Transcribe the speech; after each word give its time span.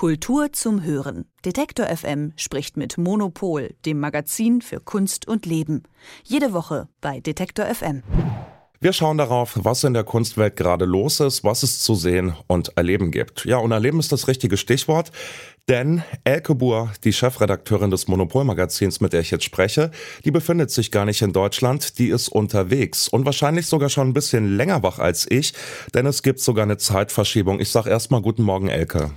Kultur 0.00 0.50
zum 0.50 0.82
Hören. 0.82 1.26
Detektor 1.44 1.84
FM 1.94 2.32
spricht 2.36 2.78
mit 2.78 2.96
Monopol, 2.96 3.74
dem 3.84 4.00
Magazin 4.00 4.62
für 4.62 4.80
Kunst 4.80 5.28
und 5.28 5.44
Leben. 5.44 5.82
Jede 6.24 6.54
Woche 6.54 6.88
bei 7.02 7.20
Detektor 7.20 7.66
FM. 7.66 8.02
Wir 8.80 8.94
schauen 8.94 9.18
darauf, 9.18 9.58
was 9.62 9.84
in 9.84 9.92
der 9.92 10.04
Kunstwelt 10.04 10.56
gerade 10.56 10.86
los 10.86 11.20
ist, 11.20 11.44
was 11.44 11.62
es 11.62 11.80
zu 11.80 11.94
sehen 11.94 12.34
und 12.46 12.78
erleben 12.78 13.10
gibt. 13.10 13.44
Ja, 13.44 13.58
und 13.58 13.72
erleben 13.72 14.00
ist 14.00 14.10
das 14.10 14.26
richtige 14.26 14.56
Stichwort, 14.56 15.12
denn 15.68 16.02
Elke 16.24 16.54
Buhr, 16.54 16.90
die 17.04 17.12
Chefredakteurin 17.12 17.90
des 17.90 18.08
Monopolmagazins, 18.08 19.02
mit 19.02 19.12
der 19.12 19.20
ich 19.20 19.30
jetzt 19.30 19.44
spreche, 19.44 19.90
die 20.24 20.30
befindet 20.30 20.70
sich 20.70 20.90
gar 20.90 21.04
nicht 21.04 21.20
in 21.20 21.34
Deutschland, 21.34 21.98
die 21.98 22.08
ist 22.08 22.30
unterwegs 22.30 23.06
und 23.06 23.26
wahrscheinlich 23.26 23.66
sogar 23.66 23.90
schon 23.90 24.08
ein 24.08 24.14
bisschen 24.14 24.56
länger 24.56 24.82
wach 24.82 24.98
als 24.98 25.30
ich, 25.30 25.52
denn 25.92 26.06
es 26.06 26.22
gibt 26.22 26.40
sogar 26.40 26.62
eine 26.62 26.78
Zeitverschiebung. 26.78 27.60
Ich 27.60 27.68
sag 27.68 27.84
erstmal 27.84 28.22
guten 28.22 28.44
Morgen, 28.44 28.68
Elke. 28.68 29.10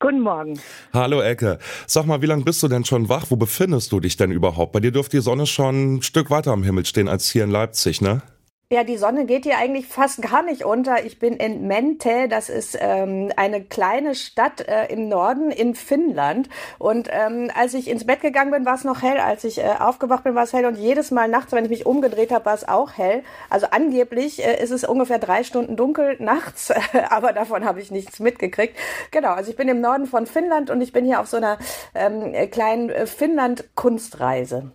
Guten 0.00 0.20
Morgen. 0.20 0.60
Hallo 0.92 1.20
Elke. 1.20 1.58
Sag 1.88 2.06
mal, 2.06 2.22
wie 2.22 2.26
lange 2.26 2.44
bist 2.44 2.62
du 2.62 2.68
denn 2.68 2.84
schon 2.84 3.08
wach? 3.08 3.26
Wo 3.30 3.36
befindest 3.36 3.90
du 3.90 3.98
dich 3.98 4.16
denn 4.16 4.30
überhaupt? 4.30 4.70
Bei 4.70 4.78
dir 4.78 4.92
dürfte 4.92 5.16
die 5.16 5.22
Sonne 5.24 5.44
schon 5.44 5.96
ein 5.96 6.02
Stück 6.02 6.30
weiter 6.30 6.52
am 6.52 6.62
Himmel 6.62 6.86
stehen 6.86 7.08
als 7.08 7.28
hier 7.28 7.42
in 7.42 7.50
Leipzig, 7.50 8.00
ne? 8.00 8.22
Ja, 8.70 8.84
die 8.84 8.98
Sonne 8.98 9.24
geht 9.24 9.44
hier 9.44 9.56
eigentlich 9.56 9.86
fast 9.86 10.20
gar 10.20 10.42
nicht 10.42 10.62
unter. 10.66 11.06
Ich 11.06 11.18
bin 11.18 11.38
in 11.38 11.66
Mente, 11.66 12.28
das 12.28 12.50
ist 12.50 12.76
ähm, 12.78 13.32
eine 13.34 13.64
kleine 13.64 14.14
Stadt 14.14 14.60
äh, 14.60 14.92
im 14.92 15.08
Norden 15.08 15.50
in 15.50 15.74
Finnland. 15.74 16.50
Und 16.78 17.08
ähm, 17.10 17.50
als 17.54 17.72
ich 17.72 17.88
ins 17.88 18.06
Bett 18.06 18.20
gegangen 18.20 18.50
bin, 18.50 18.66
war 18.66 18.74
es 18.74 18.84
noch 18.84 19.00
hell. 19.00 19.20
Als 19.20 19.44
ich 19.44 19.56
äh, 19.56 19.70
aufgewacht 19.78 20.24
bin, 20.24 20.34
war 20.34 20.42
es 20.42 20.52
hell. 20.52 20.66
Und 20.66 20.76
jedes 20.76 21.10
Mal 21.10 21.28
nachts, 21.28 21.52
wenn 21.52 21.64
ich 21.64 21.70
mich 21.70 21.86
umgedreht 21.86 22.30
habe, 22.30 22.44
war 22.44 22.52
es 22.52 22.68
auch 22.68 22.92
hell. 22.98 23.22
Also 23.48 23.68
angeblich 23.70 24.44
äh, 24.44 24.62
ist 24.62 24.70
es 24.70 24.84
ungefähr 24.84 25.18
drei 25.18 25.44
Stunden 25.44 25.74
dunkel 25.74 26.16
nachts, 26.18 26.70
aber 27.08 27.32
davon 27.32 27.64
habe 27.64 27.80
ich 27.80 27.90
nichts 27.90 28.20
mitgekriegt. 28.20 28.76
Genau, 29.12 29.30
also 29.30 29.50
ich 29.50 29.56
bin 29.56 29.68
im 29.68 29.80
Norden 29.80 30.04
von 30.04 30.26
Finnland 30.26 30.68
und 30.68 30.82
ich 30.82 30.92
bin 30.92 31.06
hier 31.06 31.20
auf 31.20 31.26
so 31.28 31.38
einer 31.38 31.56
ähm, 31.94 32.34
kleinen 32.50 32.90
äh, 32.90 33.06
Finnland-Kunstreise. 33.06 34.72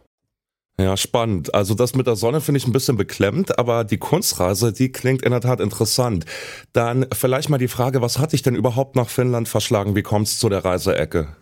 Ja, 0.79 0.97
spannend. 0.97 1.53
Also 1.53 1.75
das 1.75 1.93
mit 1.93 2.07
der 2.07 2.16
Sonne 2.16 2.41
finde 2.41 2.57
ich 2.57 2.66
ein 2.66 2.71
bisschen 2.71 2.97
beklemmt, 2.97 3.59
aber 3.59 3.83
die 3.83 3.99
Kunstreise, 3.99 4.73
die 4.73 4.91
klingt 4.91 5.21
in 5.21 5.31
der 5.31 5.41
Tat 5.41 5.59
interessant. 5.59 6.25
Dann 6.73 7.05
vielleicht 7.13 7.49
mal 7.49 7.59
die 7.59 7.67
Frage, 7.67 8.02
was 8.02 8.17
hat 8.17 8.33
dich 8.33 8.41
denn 8.41 8.55
überhaupt 8.55 8.95
nach 8.95 9.09
Finnland 9.09 9.47
verschlagen? 9.47 9.95
Wie 9.95 10.02
kommst 10.02 10.35
du 10.35 10.39
zu 10.39 10.49
der 10.49 10.65
Reiseecke? 10.65 11.35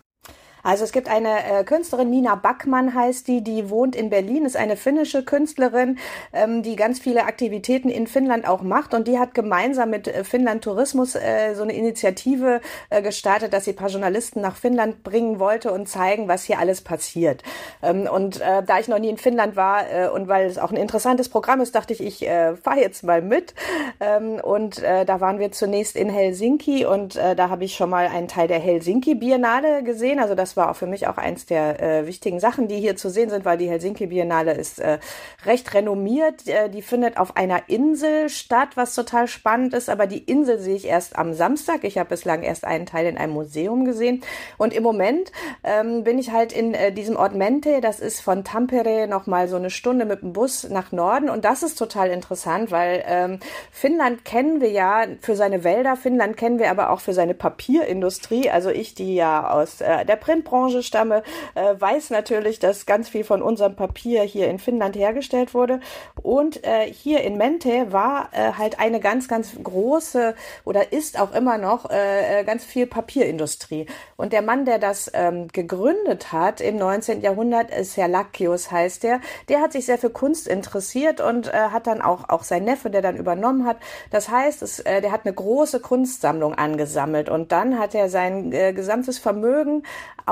Also 0.62 0.84
es 0.84 0.92
gibt 0.92 1.08
eine 1.08 1.44
äh, 1.44 1.64
Künstlerin, 1.64 2.10
Nina 2.10 2.36
Backmann 2.36 2.94
heißt 2.94 3.26
die, 3.26 3.42
die 3.42 3.68
wohnt 3.68 3.96
in 3.96 4.10
Berlin, 4.10 4.44
ist 4.44 4.56
eine 4.56 4.76
finnische 4.76 5.24
Künstlerin, 5.24 5.98
ähm, 6.32 6.62
die 6.62 6.76
ganz 6.76 7.00
viele 7.00 7.24
Aktivitäten 7.24 7.88
in 7.88 8.06
Finnland 8.06 8.46
auch 8.46 8.62
macht 8.62 8.94
und 8.94 9.08
die 9.08 9.18
hat 9.18 9.34
gemeinsam 9.34 9.90
mit 9.90 10.06
äh, 10.06 10.24
Finnland 10.24 10.62
Tourismus 10.62 11.16
äh, 11.16 11.54
so 11.54 11.62
eine 11.62 11.72
Initiative 11.72 12.60
äh, 12.90 13.02
gestartet, 13.02 13.52
dass 13.52 13.64
sie 13.64 13.72
ein 13.72 13.76
paar 13.76 13.88
Journalisten 13.88 14.40
nach 14.40 14.56
Finnland 14.56 15.02
bringen 15.02 15.40
wollte 15.40 15.72
und 15.72 15.88
zeigen, 15.88 16.28
was 16.28 16.44
hier 16.44 16.58
alles 16.58 16.80
passiert. 16.80 17.42
Ähm, 17.82 18.08
und 18.12 18.40
äh, 18.40 18.62
da 18.62 18.78
ich 18.78 18.86
noch 18.86 18.98
nie 18.98 19.10
in 19.10 19.18
Finnland 19.18 19.56
war 19.56 19.90
äh, 19.90 20.08
und 20.08 20.28
weil 20.28 20.46
es 20.46 20.58
auch 20.58 20.70
ein 20.70 20.76
interessantes 20.76 21.28
Programm 21.28 21.60
ist, 21.60 21.74
dachte 21.74 21.92
ich, 21.92 22.00
ich 22.00 22.28
äh, 22.28 22.54
fahre 22.56 22.80
jetzt 22.80 23.02
mal 23.02 23.20
mit. 23.20 23.54
Ähm, 24.00 24.40
und 24.42 24.82
äh, 24.82 25.04
da 25.04 25.20
waren 25.20 25.38
wir 25.38 25.50
zunächst 25.50 25.96
in 25.96 26.08
Helsinki 26.08 26.84
und 26.86 27.16
äh, 27.16 27.34
da 27.34 27.50
habe 27.50 27.64
ich 27.64 27.74
schon 27.74 27.90
mal 27.90 28.06
einen 28.06 28.28
Teil 28.28 28.46
der 28.46 28.60
Helsinki 28.60 29.14
Biennale 29.14 29.82
gesehen, 29.82 30.20
also 30.20 30.34
das 30.34 30.51
das 30.52 30.56
war 30.58 30.70
auch 30.70 30.76
für 30.76 30.86
mich 30.86 31.06
auch 31.06 31.16
eins 31.16 31.46
der 31.46 31.80
äh, 31.80 32.06
wichtigen 32.06 32.38
Sachen, 32.38 32.68
die 32.68 32.78
hier 32.78 32.94
zu 32.94 33.08
sehen 33.08 33.30
sind, 33.30 33.46
weil 33.46 33.56
die 33.56 33.70
Helsinki 33.70 34.08
Biennale 34.08 34.52
ist 34.52 34.80
äh, 34.80 34.98
recht 35.46 35.72
renommiert. 35.72 36.46
Äh, 36.46 36.68
die 36.68 36.82
findet 36.82 37.16
auf 37.16 37.38
einer 37.38 37.70
Insel 37.70 38.28
statt, 38.28 38.70
was 38.74 38.94
total 38.94 39.28
spannend 39.28 39.72
ist. 39.72 39.88
Aber 39.88 40.06
die 40.06 40.18
Insel 40.18 40.58
sehe 40.58 40.76
ich 40.76 40.86
erst 40.86 41.16
am 41.16 41.32
Samstag. 41.32 41.84
Ich 41.84 41.96
habe 41.96 42.10
bislang 42.10 42.42
erst 42.42 42.66
einen 42.66 42.84
Teil 42.84 43.06
in 43.06 43.16
einem 43.16 43.32
Museum 43.32 43.86
gesehen. 43.86 44.22
Und 44.58 44.74
im 44.74 44.82
Moment 44.82 45.32
ähm, 45.64 46.04
bin 46.04 46.18
ich 46.18 46.32
halt 46.32 46.52
in 46.52 46.74
äh, 46.74 46.92
diesem 46.92 47.16
Ort 47.16 47.34
Mente. 47.34 47.80
Das 47.80 47.98
ist 47.98 48.20
von 48.20 48.44
Tampere 48.44 49.06
noch 49.08 49.26
mal 49.26 49.48
so 49.48 49.56
eine 49.56 49.70
Stunde 49.70 50.04
mit 50.04 50.20
dem 50.20 50.34
Bus 50.34 50.68
nach 50.68 50.92
Norden. 50.92 51.30
Und 51.30 51.46
das 51.46 51.62
ist 51.62 51.78
total 51.78 52.10
interessant, 52.10 52.70
weil 52.70 53.02
ähm, 53.06 53.40
Finnland 53.70 54.26
kennen 54.26 54.60
wir 54.60 54.70
ja 54.70 55.06
für 55.22 55.34
seine 55.34 55.64
Wälder. 55.64 55.96
Finnland 55.96 56.36
kennen 56.36 56.58
wir 56.58 56.70
aber 56.70 56.90
auch 56.90 57.00
für 57.00 57.14
seine 57.14 57.32
Papierindustrie. 57.32 58.50
Also 58.50 58.68
ich, 58.68 58.94
die 58.94 59.14
ja 59.14 59.50
aus 59.50 59.80
äh, 59.80 60.04
der 60.04 60.16
Print 60.16 60.41
Printbranche 60.42 60.82
stamme, 60.82 61.22
äh, 61.54 61.74
weiß 61.78 62.10
natürlich, 62.10 62.58
dass 62.58 62.86
ganz 62.86 63.08
viel 63.08 63.24
von 63.24 63.42
unserem 63.42 63.76
Papier 63.76 64.22
hier 64.22 64.48
in 64.48 64.58
Finnland 64.58 64.96
hergestellt 64.96 65.54
wurde. 65.54 65.80
Und 66.22 66.64
äh, 66.64 66.92
hier 66.92 67.22
in 67.22 67.36
Mente 67.36 67.92
war 67.92 68.28
äh, 68.32 68.52
halt 68.52 68.78
eine 68.78 69.00
ganz, 69.00 69.28
ganz 69.28 69.52
große 69.62 70.34
oder 70.64 70.92
ist 70.92 71.18
auch 71.18 71.32
immer 71.34 71.58
noch 71.58 71.90
äh, 71.90 72.40
äh 72.40 72.44
ganz 72.44 72.64
viel 72.64 72.86
Papierindustrie. 72.86 73.86
Und 74.16 74.32
der 74.32 74.42
Mann, 74.42 74.64
der 74.64 74.78
das 74.78 75.10
ähm, 75.14 75.48
gegründet 75.48 76.32
hat 76.32 76.60
im 76.60 76.76
19. 76.76 77.22
Jahrhundert, 77.22 77.68
Serlakius 77.84 78.70
heißt 78.70 79.02
der, 79.02 79.20
der 79.48 79.60
hat 79.60 79.72
sich 79.72 79.86
sehr 79.86 79.98
für 79.98 80.10
Kunst 80.10 80.48
interessiert 80.48 81.20
und 81.20 81.48
äh, 81.48 81.52
hat 81.52 81.86
dann 81.86 82.02
auch, 82.02 82.28
auch 82.28 82.42
sein 82.42 82.64
Neffe, 82.64 82.90
der 82.90 83.02
dann 83.02 83.16
übernommen 83.16 83.66
hat. 83.66 83.78
Das 84.10 84.28
heißt, 84.28 84.62
es, 84.62 84.80
äh, 84.80 85.00
der 85.00 85.12
hat 85.12 85.24
eine 85.24 85.34
große 85.34 85.80
Kunstsammlung 85.80 86.54
angesammelt 86.54 87.28
und 87.28 87.52
dann 87.52 87.78
hat 87.78 87.94
er 87.94 88.08
sein 88.08 88.52
äh, 88.52 88.72
gesamtes 88.72 89.18
Vermögen 89.18 89.82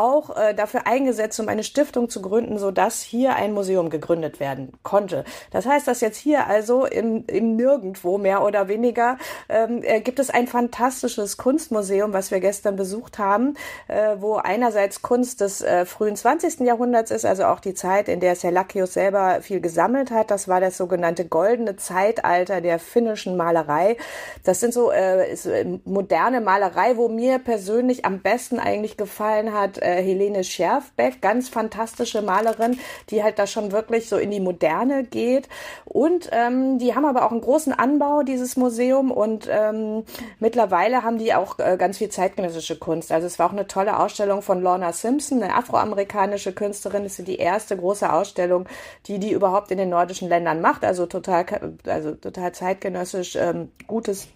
auch 0.00 0.34
äh, 0.36 0.54
dafür 0.54 0.86
eingesetzt, 0.86 1.38
um 1.40 1.48
eine 1.48 1.62
Stiftung 1.62 2.08
zu 2.08 2.22
gründen, 2.22 2.58
so 2.58 2.70
dass 2.70 3.02
hier 3.02 3.36
ein 3.36 3.52
Museum 3.52 3.90
gegründet 3.90 4.40
werden 4.40 4.72
konnte. 4.82 5.24
Das 5.50 5.66
heißt, 5.66 5.86
dass 5.86 6.00
jetzt 6.00 6.16
hier 6.16 6.46
also 6.46 6.86
im, 6.86 7.24
im 7.26 7.56
Nirgendwo 7.56 8.16
mehr 8.16 8.42
oder 8.42 8.68
weniger 8.68 9.18
ähm, 9.48 9.82
äh, 9.82 10.00
gibt 10.00 10.18
es 10.18 10.30
ein 10.30 10.46
fantastisches 10.46 11.36
Kunstmuseum, 11.36 12.12
was 12.14 12.30
wir 12.30 12.40
gestern 12.40 12.76
besucht 12.76 13.18
haben, 13.18 13.54
äh, 13.88 14.16
wo 14.18 14.36
einerseits 14.36 15.02
Kunst 15.02 15.42
des 15.42 15.60
äh, 15.60 15.84
frühen 15.84 16.16
20. 16.16 16.60
Jahrhunderts 16.60 17.10
ist, 17.10 17.26
also 17.26 17.44
auch 17.44 17.60
die 17.60 17.74
Zeit, 17.74 18.08
in 18.08 18.20
der 18.20 18.36
Serlakius 18.36 18.94
selber 18.94 19.42
viel 19.42 19.60
gesammelt 19.60 20.10
hat. 20.10 20.30
Das 20.30 20.48
war 20.48 20.60
das 20.60 20.78
sogenannte 20.78 21.26
goldene 21.26 21.76
Zeitalter 21.76 22.60
der 22.60 22.78
finnischen 22.78 23.36
Malerei. 23.36 23.96
Das 24.44 24.60
sind 24.60 24.72
so 24.72 24.90
äh, 24.90 25.30
ist, 25.30 25.44
äh, 25.46 25.66
moderne 25.84 26.40
Malerei, 26.40 26.96
wo 26.96 27.08
mir 27.08 27.38
persönlich 27.38 28.04
am 28.04 28.20
besten 28.20 28.58
eigentlich 28.58 28.96
gefallen 28.96 29.52
hat, 29.52 29.78
äh, 29.98 30.02
Helene 30.02 30.44
Scherfbeck, 30.44 31.20
ganz 31.20 31.48
fantastische 31.48 32.22
Malerin, 32.22 32.78
die 33.10 33.22
halt 33.22 33.38
da 33.38 33.46
schon 33.46 33.72
wirklich 33.72 34.08
so 34.08 34.16
in 34.16 34.30
die 34.30 34.40
Moderne 34.40 35.04
geht. 35.04 35.48
Und 35.84 36.28
ähm, 36.32 36.78
die 36.78 36.94
haben 36.94 37.04
aber 37.04 37.26
auch 37.26 37.32
einen 37.32 37.40
großen 37.40 37.72
Anbau, 37.72 38.22
dieses 38.22 38.56
Museum. 38.56 39.10
Und 39.10 39.48
ähm, 39.50 40.04
mittlerweile 40.38 41.02
haben 41.02 41.18
die 41.18 41.34
auch 41.34 41.58
äh, 41.58 41.76
ganz 41.78 41.98
viel 41.98 42.08
zeitgenössische 42.08 42.78
Kunst. 42.78 43.12
Also 43.12 43.26
es 43.26 43.38
war 43.38 43.46
auch 43.46 43.52
eine 43.52 43.66
tolle 43.66 43.98
Ausstellung 43.98 44.42
von 44.42 44.62
Lorna 44.62 44.92
Simpson, 44.92 45.42
eine 45.42 45.54
afroamerikanische 45.54 46.52
Künstlerin. 46.52 47.04
Das 47.04 47.18
ist 47.18 47.28
die 47.28 47.36
erste 47.36 47.76
große 47.76 48.12
Ausstellung, 48.12 48.66
die 49.06 49.18
die 49.18 49.32
überhaupt 49.32 49.70
in 49.70 49.78
den 49.78 49.90
nordischen 49.90 50.28
Ländern 50.28 50.60
macht. 50.60 50.84
Also 50.84 51.06
total, 51.06 51.44
also 51.86 52.12
total 52.12 52.52
zeitgenössisch 52.52 53.36
ähm, 53.36 53.70
gutes 53.86 54.28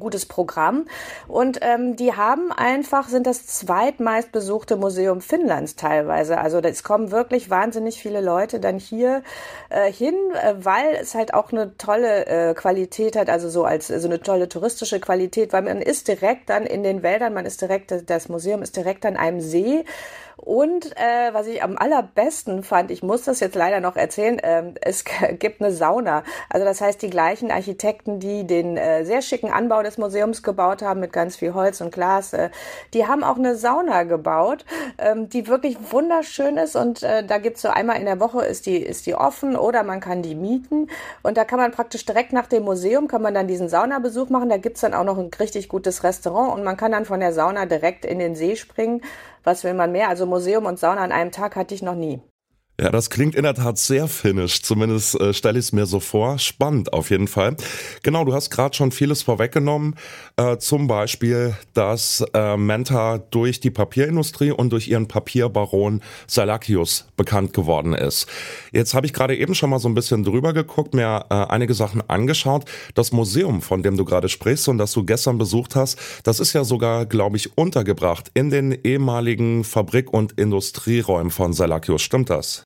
gutes 0.00 0.24
Programm. 0.24 0.86
Und 1.28 1.58
ähm, 1.60 1.96
die 1.96 2.14
haben 2.14 2.50
einfach, 2.50 3.08
sind 3.08 3.26
das 3.26 3.46
zweitmeist 3.46 4.32
besuchte 4.32 4.76
Museum 4.76 5.20
Finnlands 5.20 5.76
teilweise. 5.76 6.38
Also 6.38 6.60
es 6.60 6.82
kommen 6.82 7.10
wirklich 7.10 7.50
wahnsinnig 7.50 7.98
viele 7.98 8.22
Leute 8.22 8.58
dann 8.58 8.78
hier 8.78 9.22
äh, 9.68 9.92
hin, 9.92 10.14
äh, 10.42 10.54
weil 10.58 10.94
es 10.98 11.14
halt 11.14 11.34
auch 11.34 11.52
eine 11.52 11.76
tolle 11.76 12.26
äh, 12.26 12.54
Qualität 12.54 13.16
hat, 13.16 13.28
also 13.28 13.50
so 13.50 13.64
als 13.64 13.88
so 13.88 14.08
eine 14.08 14.20
tolle 14.20 14.48
touristische 14.48 14.98
Qualität, 14.98 15.52
weil 15.52 15.62
man 15.62 15.82
ist 15.82 16.08
direkt 16.08 16.48
dann 16.48 16.64
in 16.64 16.82
den 16.82 17.02
Wäldern, 17.02 17.34
man 17.34 17.44
ist 17.44 17.60
direkt, 17.60 17.92
das 18.08 18.28
Museum 18.30 18.62
ist 18.62 18.76
direkt 18.76 19.04
an 19.04 19.16
einem 19.18 19.40
See 19.40 19.84
und 20.44 20.96
äh, 20.96 21.32
was 21.32 21.46
ich 21.46 21.62
am 21.62 21.78
allerbesten 21.78 22.64
fand, 22.64 22.90
ich 22.90 23.04
muss 23.04 23.22
das 23.22 23.38
jetzt 23.38 23.54
leider 23.54 23.78
noch 23.78 23.94
erzählen, 23.94 24.40
äh, 24.40 24.72
es 24.80 25.04
gibt 25.38 25.62
eine 25.62 25.72
Sauna. 25.72 26.24
Also 26.50 26.64
das 26.64 26.80
heißt, 26.80 27.00
die 27.00 27.10
gleichen 27.10 27.52
Architekten, 27.52 28.18
die 28.18 28.44
den 28.44 28.76
äh, 28.76 29.04
sehr 29.04 29.22
schicken 29.22 29.52
Anbau 29.52 29.81
des 29.82 29.98
Museums 29.98 30.42
gebaut 30.42 30.82
haben 30.82 31.00
mit 31.00 31.12
ganz 31.12 31.36
viel 31.36 31.54
Holz 31.54 31.80
und 31.80 31.92
Glas, 31.92 32.32
äh, 32.32 32.50
die 32.94 33.06
haben 33.06 33.24
auch 33.24 33.36
eine 33.36 33.56
Sauna 33.56 34.04
gebaut, 34.04 34.64
ähm, 34.98 35.28
die 35.28 35.46
wirklich 35.48 35.76
wunderschön 35.90 36.56
ist. 36.56 36.76
Und 36.76 37.02
äh, 37.02 37.24
da 37.24 37.38
gibt's 37.38 37.62
so 37.62 37.68
einmal 37.68 37.98
in 37.98 38.06
der 38.06 38.20
Woche 38.20 38.44
ist 38.44 38.66
die, 38.66 38.76
ist 38.76 39.06
die 39.06 39.14
offen 39.14 39.56
oder 39.56 39.82
man 39.82 40.00
kann 40.00 40.22
die 40.22 40.34
mieten. 40.34 40.88
Und 41.22 41.36
da 41.36 41.44
kann 41.44 41.58
man 41.58 41.72
praktisch 41.72 42.04
direkt 42.04 42.32
nach 42.32 42.46
dem 42.46 42.64
Museum, 42.64 43.08
kann 43.08 43.22
man 43.22 43.34
dann 43.34 43.46
diesen 43.46 43.68
Saunabesuch 43.68 44.28
machen. 44.28 44.48
Da 44.48 44.56
gibt's 44.56 44.80
dann 44.80 44.94
auch 44.94 45.04
noch 45.04 45.18
ein 45.18 45.30
richtig 45.38 45.68
gutes 45.68 46.04
Restaurant 46.04 46.54
und 46.54 46.64
man 46.64 46.76
kann 46.76 46.92
dann 46.92 47.04
von 47.04 47.20
der 47.20 47.32
Sauna 47.32 47.66
direkt 47.66 48.04
in 48.04 48.18
den 48.18 48.34
See 48.34 48.56
springen. 48.56 49.02
Was 49.44 49.64
will 49.64 49.74
man 49.74 49.92
mehr? 49.92 50.08
Also 50.08 50.26
Museum 50.26 50.66
und 50.66 50.78
Sauna 50.78 51.02
an 51.02 51.12
einem 51.12 51.32
Tag 51.32 51.56
hatte 51.56 51.74
ich 51.74 51.82
noch 51.82 51.94
nie. 51.94 52.20
Ja, 52.82 52.90
das 52.90 53.10
klingt 53.10 53.36
in 53.36 53.44
der 53.44 53.54
Tat 53.54 53.78
sehr 53.78 54.08
finnisch. 54.08 54.60
Zumindest 54.60 55.14
äh, 55.20 55.32
stelle 55.32 55.56
ich 55.56 55.66
es 55.66 55.72
mir 55.72 55.86
so 55.86 56.00
vor. 56.00 56.40
Spannend 56.40 56.92
auf 56.92 57.10
jeden 57.10 57.28
Fall. 57.28 57.54
Genau, 58.02 58.24
du 58.24 58.34
hast 58.34 58.50
gerade 58.50 58.74
schon 58.74 58.90
vieles 58.90 59.22
vorweggenommen. 59.22 59.94
Äh, 60.36 60.56
zum 60.56 60.88
Beispiel, 60.88 61.54
dass 61.74 62.24
äh, 62.34 62.56
Menta 62.56 63.18
durch 63.18 63.60
die 63.60 63.70
Papierindustrie 63.70 64.50
und 64.50 64.70
durch 64.70 64.88
ihren 64.88 65.06
Papierbaron 65.06 66.02
Salakius 66.26 67.06
bekannt 67.16 67.52
geworden 67.52 67.94
ist. 67.94 68.26
Jetzt 68.72 68.94
habe 68.94 69.06
ich 69.06 69.12
gerade 69.12 69.36
eben 69.36 69.54
schon 69.54 69.70
mal 69.70 69.78
so 69.78 69.88
ein 69.88 69.94
bisschen 69.94 70.24
drüber 70.24 70.52
geguckt, 70.52 70.92
mir 70.92 71.26
äh, 71.30 71.34
einige 71.34 71.74
Sachen 71.74 72.02
angeschaut. 72.10 72.64
Das 72.96 73.12
Museum, 73.12 73.62
von 73.62 73.84
dem 73.84 73.96
du 73.96 74.04
gerade 74.04 74.28
sprichst 74.28 74.66
und 74.66 74.78
das 74.78 74.90
du 74.90 75.04
gestern 75.04 75.38
besucht 75.38 75.76
hast, 75.76 76.00
das 76.24 76.40
ist 76.40 76.52
ja 76.52 76.64
sogar, 76.64 77.06
glaube 77.06 77.36
ich, 77.36 77.56
untergebracht 77.56 78.32
in 78.34 78.50
den 78.50 78.72
ehemaligen 78.72 79.62
Fabrik- 79.62 80.12
und 80.12 80.32
Industrieräumen 80.32 81.30
von 81.30 81.52
Salakius. 81.52 82.02
Stimmt 82.02 82.28
das? 82.28 82.64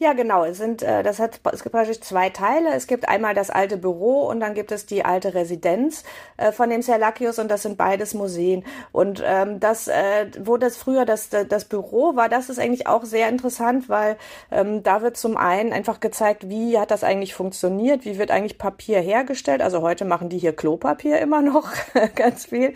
Ja, 0.00 0.12
genau. 0.12 0.44
Es 0.44 0.58
sind, 0.58 0.82
äh, 0.82 1.02
das 1.02 1.18
hat, 1.18 1.40
es 1.52 1.64
gibt 1.64 1.74
praktisch 1.74 2.00
zwei 2.00 2.30
Teile. 2.30 2.72
Es 2.72 2.86
gibt 2.86 3.08
einmal 3.08 3.34
das 3.34 3.50
alte 3.50 3.76
Büro 3.76 4.28
und 4.28 4.38
dann 4.38 4.54
gibt 4.54 4.70
es 4.70 4.86
die 4.86 5.04
alte 5.04 5.34
Residenz 5.34 6.04
äh, 6.36 6.52
von 6.52 6.70
dem 6.70 6.82
Serlakius 6.82 7.40
und 7.40 7.50
das 7.50 7.62
sind 7.62 7.76
beides 7.76 8.14
Museen. 8.14 8.64
Und 8.92 9.20
ähm, 9.26 9.58
das, 9.58 9.88
äh, 9.88 10.30
wo 10.38 10.56
das 10.56 10.76
früher 10.76 11.04
das, 11.04 11.30
das 11.30 11.64
Büro 11.64 12.14
war, 12.14 12.28
das 12.28 12.48
ist 12.48 12.60
eigentlich 12.60 12.86
auch 12.86 13.04
sehr 13.04 13.28
interessant, 13.28 13.88
weil 13.88 14.18
ähm, 14.52 14.84
da 14.84 15.02
wird 15.02 15.16
zum 15.16 15.36
einen 15.36 15.72
einfach 15.72 15.98
gezeigt, 15.98 16.48
wie 16.48 16.78
hat 16.78 16.92
das 16.92 17.02
eigentlich 17.02 17.34
funktioniert, 17.34 18.04
wie 18.04 18.18
wird 18.20 18.30
eigentlich 18.30 18.56
Papier 18.56 19.00
hergestellt. 19.00 19.62
Also 19.62 19.82
heute 19.82 20.04
machen 20.04 20.28
die 20.28 20.38
hier 20.38 20.54
Klopapier 20.54 21.18
immer 21.18 21.42
noch 21.42 21.72
ganz 22.14 22.46
viel. 22.46 22.72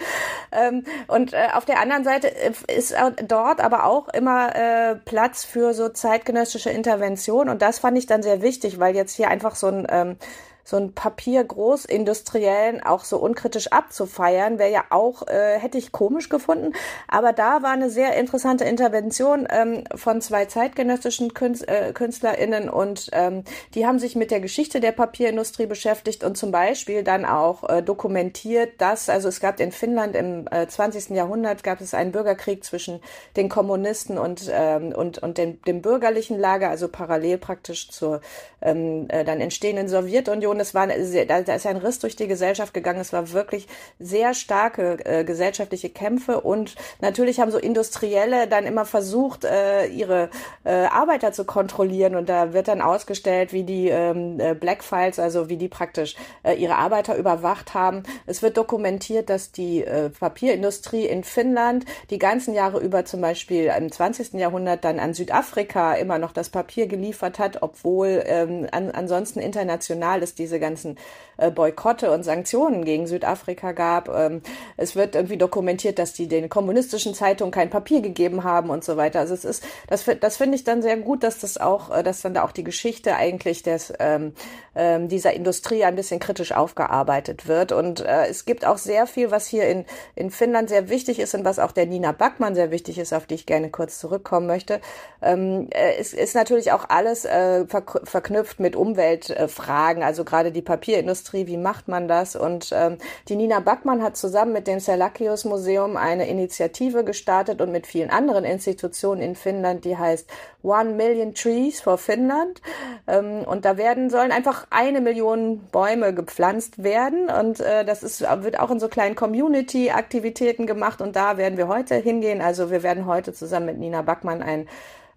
Ähm, 0.50 0.82
und 1.06 1.34
äh, 1.34 1.50
auf 1.54 1.66
der 1.66 1.78
anderen 1.78 2.02
Seite 2.02 2.26
ist 2.66 2.96
dort 3.28 3.60
aber 3.60 3.84
auch 3.84 4.08
immer 4.08 4.56
äh, 4.56 4.96
Platz 4.96 5.44
für 5.44 5.72
so 5.72 5.88
zeitgenössische 5.88 6.70
Interventionen 6.70 7.11
Prävention. 7.12 7.48
Und 7.48 7.62
das 7.62 7.78
fand 7.78 7.98
ich 7.98 8.06
dann 8.06 8.22
sehr 8.22 8.42
wichtig, 8.42 8.78
weil 8.78 8.94
jetzt 8.94 9.14
hier 9.14 9.28
einfach 9.28 9.54
so 9.54 9.68
ein 9.68 9.86
ähm, 9.90 10.16
so 10.64 10.76
ein 10.76 10.92
Papier-Großindustriellen 10.94 12.82
auch 12.82 13.04
so 13.04 13.18
unkritisch 13.18 13.68
abzufeiern, 13.68 14.58
wäre 14.58 14.70
ja 14.70 14.84
auch, 14.90 15.26
äh, 15.26 15.58
hätte 15.58 15.78
ich 15.78 15.92
komisch 15.92 16.28
gefunden. 16.28 16.72
Aber 17.08 17.32
da 17.32 17.62
war 17.62 17.72
eine 17.72 17.90
sehr 17.90 18.16
interessante 18.16 18.64
Intervention 18.64 19.46
ähm, 19.50 19.84
von 19.94 20.20
zwei 20.20 20.46
zeitgenössischen 20.46 21.34
Künst, 21.34 21.66
äh, 21.68 21.92
KünstlerInnen 21.92 22.68
und 22.68 23.10
ähm, 23.12 23.44
die 23.74 23.86
haben 23.86 23.98
sich 23.98 24.14
mit 24.16 24.30
der 24.30 24.40
Geschichte 24.40 24.80
der 24.80 24.92
Papierindustrie 24.92 25.66
beschäftigt 25.66 26.24
und 26.24 26.36
zum 26.36 26.52
Beispiel 26.52 27.02
dann 27.02 27.24
auch 27.24 27.68
äh, 27.68 27.82
dokumentiert, 27.82 28.80
dass, 28.80 29.08
also 29.08 29.28
es 29.28 29.40
gab 29.40 29.58
in 29.60 29.72
Finnland 29.72 30.14
im 30.14 30.46
äh, 30.50 30.66
20. 30.66 31.10
Jahrhundert 31.10 31.62
gab 31.62 31.80
es 31.80 31.94
einen 31.94 32.12
Bürgerkrieg 32.12 32.64
zwischen 32.64 33.00
den 33.36 33.48
Kommunisten 33.48 34.18
und, 34.18 34.50
ähm, 34.52 34.92
und, 34.92 35.18
und 35.18 35.38
dem, 35.38 35.60
dem 35.62 35.82
bürgerlichen 35.82 36.38
Lager, 36.38 36.70
also 36.70 36.88
parallel 36.88 37.38
praktisch 37.38 37.90
zur 37.90 38.20
ähm, 38.60 39.06
äh, 39.08 39.24
dann 39.24 39.40
entstehenden 39.40 39.88
Sowjetunion 39.88 40.51
Situation. 40.52 40.60
Es 40.60 40.74
war 40.74 40.88
sehr, 41.04 41.26
da, 41.26 41.42
da 41.42 41.54
ist 41.54 41.66
ein 41.66 41.76
Riss 41.76 41.98
durch 41.98 42.16
die 42.16 42.28
Gesellschaft 42.28 42.74
gegangen. 42.74 43.00
Es 43.00 43.12
war 43.12 43.32
wirklich 43.32 43.66
sehr 43.98 44.34
starke 44.34 44.98
äh, 45.04 45.24
gesellschaftliche 45.24 45.90
Kämpfe 45.90 46.40
und 46.40 46.74
natürlich 47.00 47.40
haben 47.40 47.50
so 47.50 47.58
Industrielle 47.58 48.46
dann 48.46 48.64
immer 48.64 48.84
versucht, 48.84 49.44
äh, 49.44 49.86
ihre 49.86 50.30
äh, 50.64 50.86
Arbeiter 50.86 51.32
zu 51.32 51.44
kontrollieren 51.44 52.16
und 52.16 52.28
da 52.28 52.52
wird 52.52 52.68
dann 52.68 52.80
ausgestellt, 52.80 53.52
wie 53.52 53.64
die 53.64 53.88
ähm, 53.88 54.40
äh, 54.40 54.54
Black 54.54 54.84
Files, 54.84 55.18
also 55.18 55.48
wie 55.48 55.56
die 55.56 55.68
praktisch 55.68 56.16
äh, 56.42 56.54
ihre 56.54 56.76
Arbeiter 56.76 57.16
überwacht 57.16 57.74
haben. 57.74 58.02
Es 58.26 58.42
wird 58.42 58.56
dokumentiert, 58.56 59.30
dass 59.30 59.52
die 59.52 59.84
äh, 59.84 60.10
Papierindustrie 60.10 61.06
in 61.06 61.24
Finnland 61.24 61.84
die 62.10 62.18
ganzen 62.18 62.54
Jahre 62.54 62.80
über 62.80 63.04
zum 63.04 63.20
Beispiel 63.20 63.72
im 63.76 63.90
20. 63.90 64.34
Jahrhundert 64.34 64.84
dann 64.84 64.98
an 64.98 65.14
Südafrika 65.14 65.94
immer 65.94 66.18
noch 66.18 66.32
das 66.32 66.50
Papier 66.50 66.86
geliefert 66.86 67.38
hat, 67.38 67.62
obwohl 67.62 68.22
ähm, 68.26 68.66
an, 68.72 68.90
ansonsten 68.90 69.40
international 69.40 70.22
ist 70.22 70.38
diese 70.42 70.60
ganzen 70.60 70.98
äh, 71.38 71.50
Boykotte 71.50 72.10
und 72.10 72.24
Sanktionen 72.24 72.84
gegen 72.84 73.06
Südafrika 73.06 73.72
gab. 73.72 74.08
Ähm, 74.08 74.42
es 74.76 74.96
wird 74.96 75.14
irgendwie 75.14 75.36
dokumentiert, 75.36 75.98
dass 75.98 76.12
die 76.12 76.28
den 76.28 76.48
kommunistischen 76.48 77.14
Zeitungen 77.14 77.52
kein 77.52 77.70
Papier 77.70 78.00
gegeben 78.00 78.44
haben 78.44 78.70
und 78.70 78.84
so 78.84 78.96
weiter. 78.96 79.20
Also 79.20 79.34
es 79.34 79.44
ist, 79.44 79.64
das, 79.88 80.04
das 80.20 80.36
finde 80.36 80.56
ich 80.56 80.64
dann 80.64 80.82
sehr 80.82 80.96
gut, 80.96 81.22
dass 81.22 81.38
das 81.38 81.58
auch, 81.58 81.90
äh, 81.96 82.02
dass 82.02 82.22
dann 82.22 82.34
da 82.34 82.44
auch 82.44 82.52
die 82.52 82.64
Geschichte 82.64 83.16
eigentlich 83.16 83.62
des, 83.62 83.92
ähm, 83.98 84.34
ähm, 84.74 85.08
dieser 85.08 85.32
Industrie 85.34 85.84
ein 85.84 85.96
bisschen 85.96 86.20
kritisch 86.20 86.52
aufgearbeitet 86.52 87.46
wird. 87.48 87.72
Und 87.72 88.00
äh, 88.00 88.26
es 88.26 88.44
gibt 88.44 88.64
auch 88.64 88.78
sehr 88.78 89.06
viel, 89.06 89.30
was 89.30 89.46
hier 89.46 89.68
in, 89.68 89.84
in 90.14 90.30
Finnland 90.30 90.68
sehr 90.68 90.88
wichtig 90.88 91.18
ist 91.18 91.34
und 91.34 91.44
was 91.44 91.58
auch 91.58 91.72
der 91.72 91.86
Nina 91.86 92.12
Backmann 92.12 92.54
sehr 92.54 92.70
wichtig 92.70 92.98
ist, 92.98 93.12
auf 93.12 93.26
die 93.26 93.34
ich 93.34 93.46
gerne 93.46 93.70
kurz 93.70 93.98
zurückkommen 93.98 94.46
möchte. 94.46 94.80
Ähm, 95.20 95.68
äh, 95.70 95.94
es 95.98 96.12
ist 96.12 96.34
natürlich 96.34 96.72
auch 96.72 96.88
alles 96.88 97.24
äh, 97.24 97.66
verknüpft 97.66 98.60
mit 98.60 98.76
Umweltfragen, 98.76 100.02
also 100.02 100.24
gerade 100.32 100.50
die 100.50 100.62
Papierindustrie, 100.62 101.46
wie 101.46 101.58
macht 101.58 101.88
man 101.88 102.08
das? 102.08 102.36
Und 102.36 102.70
ähm, 102.72 102.96
die 103.28 103.36
Nina 103.36 103.60
Backmann 103.60 104.02
hat 104.02 104.16
zusammen 104.16 104.54
mit 104.54 104.66
dem 104.66 104.80
Selakius 104.80 105.44
Museum 105.44 105.98
eine 105.98 106.26
Initiative 106.26 107.04
gestartet 107.04 107.60
und 107.60 107.70
mit 107.70 107.86
vielen 107.86 108.08
anderen 108.08 108.44
Institutionen 108.44 109.20
in 109.20 109.34
Finnland, 109.34 109.84
die 109.84 109.98
heißt 109.98 110.30
One 110.62 110.94
Million 110.94 111.34
Trees 111.34 111.82
for 111.82 111.98
Finnland. 111.98 112.62
Ähm, 113.06 113.44
und 113.44 113.66
da 113.66 113.76
werden, 113.76 114.08
sollen 114.08 114.32
einfach 114.32 114.66
eine 114.70 115.02
Million 115.02 115.60
Bäume 115.70 116.14
gepflanzt 116.14 116.82
werden. 116.82 117.28
Und 117.28 117.60
äh, 117.60 117.84
das 117.84 118.02
ist, 118.02 118.22
wird 118.22 118.58
auch 118.58 118.70
in 118.70 118.80
so 118.80 118.88
kleinen 118.88 119.16
Community-Aktivitäten 119.16 120.66
gemacht. 120.66 121.02
Und 121.02 121.14
da 121.14 121.36
werden 121.36 121.58
wir 121.58 121.68
heute 121.68 121.96
hingehen. 121.96 122.40
Also 122.40 122.70
wir 122.70 122.82
werden 122.82 123.04
heute 123.04 123.34
zusammen 123.34 123.66
mit 123.66 123.78
Nina 123.78 124.00
Backmann 124.00 124.42
ein, 124.42 124.66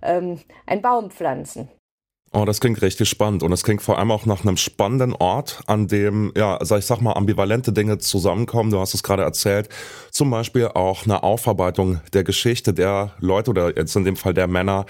ähm, 0.01 0.41
ein 0.65 0.81
Baum 0.81 1.09
pflanzen. 1.09 1.69
Oh, 2.37 2.43
das 2.43 2.59
klingt 2.59 2.81
richtig 2.81 3.07
spannend 3.07 3.43
und 3.43 3.53
es 3.53 3.63
klingt 3.63 3.81
vor 3.81 3.97
allem 3.97 4.11
auch 4.11 4.25
nach 4.25 4.41
einem 4.41 4.57
spannenden 4.57 5.13
Ort, 5.13 5.61
an 5.67 5.87
dem, 5.87 6.33
ja, 6.35 6.59
sag 6.61 6.79
ich 6.79 6.85
sag 6.85 6.99
mal, 6.99 7.13
ambivalente 7.13 7.71
Dinge 7.71 7.97
zusammenkommen. 7.97 8.71
Du 8.71 8.79
hast 8.81 8.93
es 8.93 9.03
gerade 9.03 9.23
erzählt. 9.23 9.69
Zum 10.11 10.31
Beispiel 10.31 10.67
auch 10.67 11.05
eine 11.05 11.23
Aufarbeitung 11.23 12.01
der 12.11 12.25
Geschichte 12.25 12.73
der 12.73 13.13
Leute 13.21 13.51
oder 13.51 13.77
jetzt 13.77 13.95
in 13.95 14.03
dem 14.03 14.17
Fall 14.17 14.33
der 14.33 14.47
Männer, 14.47 14.85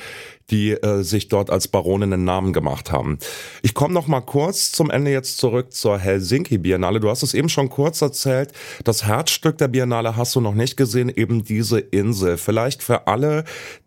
die 0.52 0.72
äh, 0.72 1.04
sich 1.04 1.28
dort 1.28 1.50
als 1.50 1.68
Baroninnen 1.68 2.24
Namen 2.24 2.54
gemacht 2.54 2.92
haben. 2.92 3.18
Ich 3.62 3.74
komme 3.74 3.94
noch 3.94 4.08
mal 4.08 4.22
kurz 4.22 4.72
zum 4.72 4.90
Ende 4.90 5.12
jetzt 5.12 5.38
zurück 5.38 5.74
zur 5.74 5.98
Helsinki 5.98 6.58
Biennale. 6.58 7.00
Du 7.00 7.10
hast 7.10 7.24
es 7.24 7.34
eben 7.34 7.50
schon 7.50 7.70
kurz 7.70 8.02
erzählt. 8.02 8.52
Das 8.84 9.06
Herzstück 9.06 9.58
der 9.58 9.68
Biennale 9.68 10.16
hast 10.16 10.36
du 10.36 10.42
noch 10.42 10.54
nicht 10.54 10.78
gesehen, 10.78 11.10
eben 11.10 11.44
diese 11.44 11.80
Insel. 11.80 12.38
Vielleicht 12.38 12.84
für 12.84 13.08
alle, 13.08 13.44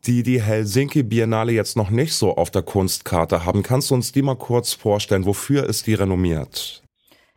die 0.07 0.23
die 0.23 0.41
Helsinki 0.41 1.03
Biennale 1.03 1.53
jetzt 1.53 1.77
noch 1.77 1.91
nicht 1.91 2.15
so 2.15 2.37
auf 2.37 2.51
der 2.51 2.63
Kunstkarte 2.63 3.45
haben, 3.45 3.63
kannst 3.63 3.91
du 3.91 3.95
uns 3.95 4.13
die 4.13 4.23
mal 4.23 4.37
kurz 4.37 4.73
vorstellen? 4.73 5.27
Wofür 5.27 5.69
ist 5.69 5.87
die 5.87 5.95
renommiert? 5.95 6.83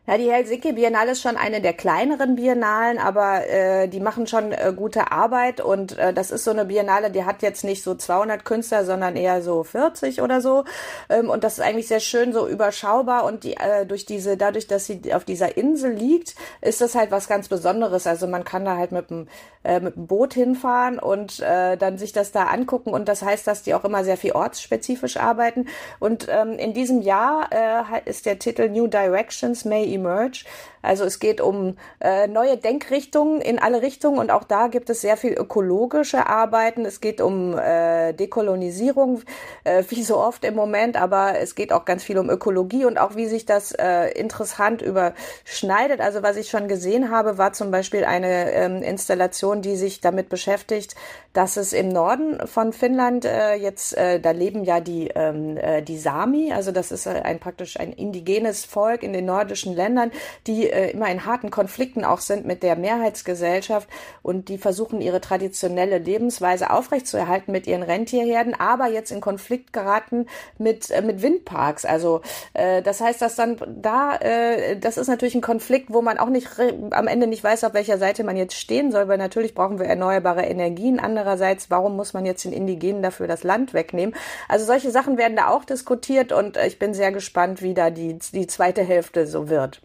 Ja, 0.04 0.18
die 0.18 0.32
Helsinki 0.32 0.72
Biennale 0.72 1.12
ist 1.12 1.22
schon 1.22 1.36
eine 1.36 1.60
der 1.60 1.74
kleineren 1.74 2.34
Biennalen, 2.34 2.98
aber 2.98 3.46
äh, 3.48 3.86
die 3.86 4.00
machen 4.00 4.26
schon 4.26 4.50
äh, 4.50 4.72
gute 4.74 5.12
Arbeit 5.12 5.60
und 5.60 5.96
äh, 5.96 6.12
das 6.12 6.32
ist 6.32 6.42
so 6.42 6.50
eine 6.50 6.64
Biennale, 6.64 7.12
die 7.12 7.24
hat 7.24 7.40
jetzt 7.40 7.62
nicht 7.62 7.84
so 7.84 7.94
200 7.94 8.44
Künstler, 8.44 8.84
sondern 8.84 9.14
eher 9.14 9.42
so 9.42 9.62
40 9.62 10.20
oder 10.20 10.40
so 10.40 10.64
ähm, 11.08 11.30
und 11.30 11.44
das 11.44 11.58
ist 11.58 11.60
eigentlich 11.60 11.86
sehr 11.86 12.00
schön 12.00 12.32
so 12.32 12.48
überschaubar 12.48 13.24
und 13.24 13.44
die 13.44 13.56
äh, 13.56 13.86
durch 13.86 14.04
diese 14.04 14.36
dadurch, 14.36 14.66
dass 14.66 14.86
sie 14.86 15.14
auf 15.14 15.24
dieser 15.24 15.56
Insel 15.56 15.92
liegt, 15.92 16.34
ist 16.62 16.80
das 16.80 16.96
halt 16.96 17.12
was 17.12 17.28
ganz 17.28 17.46
Besonderes. 17.46 18.08
Also 18.08 18.26
man 18.26 18.42
kann 18.42 18.64
da 18.64 18.76
halt 18.76 18.90
mit 18.90 19.08
dem 19.08 19.28
äh, 19.62 19.78
mit 19.78 19.94
dem 19.94 20.08
Boot 20.08 20.34
hinfahren 20.34 20.98
und 20.98 21.38
äh, 21.38 21.76
dann 21.76 21.96
sich 21.96 22.12
das 22.12 22.32
da 22.32 22.46
angucken 22.46 22.90
und 22.90 23.06
das 23.08 23.22
heißt, 23.22 23.46
dass 23.46 23.62
die 23.62 23.72
auch 23.72 23.84
immer 23.84 24.02
sehr 24.02 24.16
viel 24.16 24.32
ortsspezifisch 24.32 25.16
arbeiten 25.16 25.68
und 26.00 26.26
ähm, 26.28 26.54
in 26.54 26.74
diesem 26.74 27.02
Jahr 27.02 27.50
äh, 27.52 28.10
ist 28.10 28.26
der 28.26 28.40
Titel 28.40 28.68
New 28.68 28.88
Directions 28.88 29.64
May 29.64 29.91
emerge 29.92 30.44
Also 30.82 31.04
es 31.04 31.20
geht 31.20 31.40
um 31.40 31.76
äh, 32.00 32.26
neue 32.26 32.56
Denkrichtungen 32.56 33.40
in 33.40 33.58
alle 33.58 33.82
Richtungen 33.82 34.18
und 34.18 34.30
auch 34.30 34.44
da 34.44 34.66
gibt 34.66 34.90
es 34.90 35.00
sehr 35.00 35.16
viel 35.16 35.32
ökologische 35.32 36.26
Arbeiten. 36.26 36.84
Es 36.84 37.00
geht 37.00 37.20
um 37.20 37.56
äh, 37.56 38.12
Dekolonisierung, 38.12 39.22
äh, 39.64 39.84
wie 39.88 40.02
so 40.02 40.18
oft 40.18 40.44
im 40.44 40.54
Moment, 40.54 41.00
aber 41.00 41.38
es 41.38 41.54
geht 41.54 41.72
auch 41.72 41.84
ganz 41.84 42.02
viel 42.02 42.18
um 42.18 42.28
Ökologie 42.28 42.84
und 42.84 42.98
auch 42.98 43.14
wie 43.14 43.26
sich 43.26 43.46
das 43.46 43.72
äh, 43.72 44.08
interessant 44.10 44.82
überschneidet. 44.82 46.00
Also 46.00 46.22
was 46.22 46.36
ich 46.36 46.50
schon 46.50 46.66
gesehen 46.68 47.10
habe, 47.10 47.38
war 47.38 47.52
zum 47.52 47.70
Beispiel 47.70 48.04
eine 48.04 48.52
ähm, 48.52 48.82
Installation, 48.82 49.62
die 49.62 49.76
sich 49.76 50.00
damit 50.00 50.28
beschäftigt, 50.28 50.96
dass 51.32 51.56
es 51.56 51.72
im 51.72 51.88
Norden 51.88 52.46
von 52.46 52.72
Finnland 52.72 53.24
äh, 53.24 53.54
jetzt, 53.54 53.96
äh, 53.96 54.20
da 54.20 54.32
leben 54.32 54.64
ja 54.64 54.80
die, 54.80 55.08
ähm, 55.14 55.56
äh, 55.56 55.82
die 55.82 55.96
Sami, 55.96 56.52
also 56.52 56.72
das 56.72 56.92
ist 56.92 57.06
äh, 57.06 57.20
ein 57.22 57.38
praktisch 57.38 57.78
ein 57.78 57.92
indigenes 57.92 58.64
Volk 58.64 59.02
in 59.02 59.12
den 59.12 59.24
nordischen 59.24 59.74
Ländern, 59.74 60.10
die 60.46 60.71
äh, 60.72 60.90
immer 60.90 61.10
in 61.10 61.26
harten 61.26 61.50
Konflikten 61.50 62.04
auch 62.04 62.20
sind 62.20 62.46
mit 62.46 62.62
der 62.62 62.76
Mehrheitsgesellschaft 62.76 63.88
und 64.22 64.48
die 64.48 64.58
versuchen 64.58 65.00
ihre 65.00 65.20
traditionelle 65.20 65.98
Lebensweise 65.98 66.70
aufrechtzuerhalten 66.70 67.52
mit 67.52 67.66
ihren 67.66 67.82
Rentierherden, 67.82 68.58
aber 68.58 68.88
jetzt 68.88 69.12
in 69.12 69.20
Konflikt 69.20 69.72
geraten 69.72 70.26
mit, 70.58 70.90
äh, 70.90 71.02
mit 71.02 71.22
Windparks. 71.22 71.84
Also 71.84 72.22
äh, 72.54 72.82
das 72.82 73.00
heißt, 73.00 73.20
dass 73.22 73.36
dann 73.36 73.56
da, 73.68 74.16
äh, 74.16 74.76
das 74.78 74.96
ist 74.96 75.08
natürlich 75.08 75.34
ein 75.34 75.42
Konflikt, 75.42 75.92
wo 75.92 76.02
man 76.02 76.18
auch 76.18 76.28
nicht 76.28 76.48
am 76.90 77.06
Ende 77.06 77.26
nicht 77.26 77.44
weiß, 77.44 77.64
auf 77.64 77.74
welcher 77.74 77.98
Seite 77.98 78.24
man 78.24 78.36
jetzt 78.36 78.54
stehen 78.54 78.90
soll, 78.90 79.08
weil 79.08 79.18
natürlich 79.18 79.54
brauchen 79.54 79.78
wir 79.78 79.86
erneuerbare 79.86 80.42
Energien. 80.42 80.98
Andererseits, 81.00 81.70
warum 81.70 81.96
muss 81.96 82.12
man 82.12 82.26
jetzt 82.26 82.44
den 82.44 82.52
Indigenen 82.52 83.02
dafür 83.02 83.26
das 83.26 83.44
Land 83.44 83.74
wegnehmen? 83.74 84.14
Also 84.48 84.64
solche 84.64 84.90
Sachen 84.90 85.18
werden 85.18 85.36
da 85.36 85.48
auch 85.48 85.64
diskutiert 85.64 86.32
und 86.32 86.56
äh, 86.56 86.66
ich 86.66 86.78
bin 86.78 86.94
sehr 86.94 87.12
gespannt, 87.12 87.62
wie 87.62 87.74
da 87.74 87.90
die, 87.90 88.18
die 88.32 88.46
zweite 88.46 88.82
Hälfte 88.82 89.26
so 89.26 89.48
wird. 89.48 89.82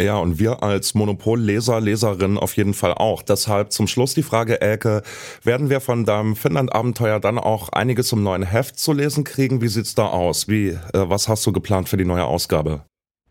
Ja, 0.00 0.16
und 0.16 0.38
wir 0.38 0.62
als 0.62 0.94
Monopol-Leser, 0.94 1.80
Leserin 1.80 2.38
auf 2.38 2.56
jeden 2.56 2.72
Fall 2.72 2.94
auch. 2.94 3.22
Deshalb 3.22 3.72
zum 3.72 3.86
Schluss 3.86 4.14
die 4.14 4.22
Frage, 4.22 4.60
Elke, 4.60 5.02
werden 5.42 5.68
wir 5.68 5.80
von 5.80 6.06
deinem 6.06 6.36
Finnland-Abenteuer 6.36 7.20
dann 7.20 7.38
auch 7.38 7.68
einiges 7.68 8.10
im 8.12 8.22
neuen 8.22 8.42
Heft 8.42 8.78
zu 8.78 8.92
lesen 8.92 9.24
kriegen? 9.24 9.60
Wie 9.60 9.68
sieht's 9.68 9.94
da 9.94 10.06
aus? 10.06 10.48
Wie, 10.48 10.68
äh, 10.68 10.78
was 10.92 11.28
hast 11.28 11.44
du 11.46 11.52
geplant 11.52 11.88
für 11.88 11.98
die 11.98 12.04
neue 12.06 12.24
Ausgabe? 12.24 12.82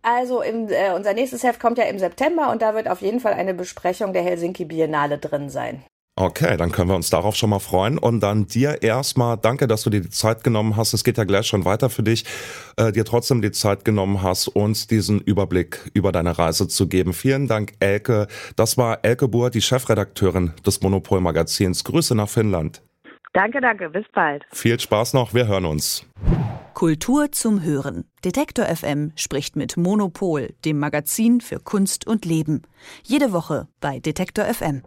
Also 0.02 0.42
im, 0.42 0.70
äh, 0.70 0.94
unser 0.96 1.14
nächstes 1.14 1.44
Heft 1.44 1.60
kommt 1.60 1.78
ja 1.78 1.86
im 1.86 2.00
September 2.00 2.52
und 2.52 2.62
da 2.62 2.76
wird 2.76 2.88
auf 2.88 3.02
jeden 3.02 3.20
Fall 3.20 3.34
eine 3.34 3.54
Besprechung 3.54 4.14
der 4.14 4.24
Helsinki 4.24 4.66
Biennale 4.66 5.18
drin 5.18 5.50
sein. 5.50 5.84
Okay, 6.20 6.58
dann 6.58 6.74
können 6.74 6.90
wir 6.90 6.98
uns 6.98 7.10
darauf 7.10 7.38
schon 7.38 7.50
mal 7.50 7.60
freuen. 7.60 7.98
Und 7.98 8.20
dann 8.20 8.46
dir 8.46 8.84
erstmal 8.84 9.38
danke, 9.38 9.68
dass 9.68 9.84
du 9.84 9.90
dir 9.90 10.02
die 10.02 10.10
Zeit 10.10 10.44
genommen 10.44 10.76
hast. 10.76 10.94
Es 10.94 11.06
geht 11.06 11.18
ja 11.18 11.24
gleich 11.24 11.48
schon 11.48 11.64
weiter 11.64 11.90
für 11.90 12.04
dich. 12.04 12.26
Äh, 12.76 12.92
dir 12.92 13.06
trotzdem 13.06 13.42
die 13.42 13.54
Zeit 13.54 13.86
genommen 13.86 14.22
hast, 14.22 14.50
uns 14.50 14.86
diesen 14.86 15.22
Überblick 15.22 15.90
über 15.94 16.12
deine 16.12 16.38
Reise 16.38 16.68
zu 16.68 16.90
geben. 16.90 17.14
Vielen 17.14 17.48
Dank, 17.48 17.72
Elke. 17.80 18.28
Das 18.58 18.78
war 18.78 19.00
Elke 19.04 19.30
Buhr, 19.30 19.50
die 19.50 19.62
Chefredakteurin 19.62 20.52
des 20.66 20.82
Monopol-Magazins. 20.82 21.86
Grüße 21.86 22.16
nach 22.16 22.28
Finnland. 22.28 22.82
Danke, 23.32 23.62
danke. 23.62 23.90
Bis 23.90 24.06
bald. 24.14 24.44
Viel 24.52 24.78
Spaß 24.78 25.14
noch. 25.14 25.34
Wir 25.34 25.48
hören 25.48 25.64
uns. 25.64 26.06
Kultur 26.74 27.32
zum 27.32 27.64
Hören. 27.64 28.04
Detektor 28.26 28.66
FM 28.66 29.14
spricht 29.16 29.56
mit 29.56 29.78
Monopol, 29.78 30.50
dem 30.66 30.80
Magazin 30.80 31.40
für 31.40 31.62
Kunst 31.62 32.08
und 32.08 32.26
Leben. 32.26 32.64
Jede 33.04 33.32
Woche 33.32 33.70
bei 33.80 34.00
Detektor 34.00 34.44
FM. 34.44 34.82